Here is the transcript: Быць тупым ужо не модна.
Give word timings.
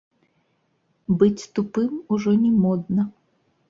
Быць 1.21 1.43
тупым 1.59 1.91
ужо 2.19 2.31
не 2.43 2.51
модна. 2.67 3.11